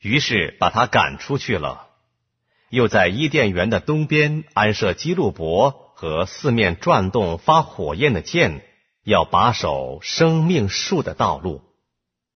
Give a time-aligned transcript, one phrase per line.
[0.00, 1.88] 于是把他赶出去了，
[2.70, 8.64] 又在伊甸园的东边安设基路伯和四面转动发火焰的剑，
[9.02, 11.62] 要把守生命树的道路。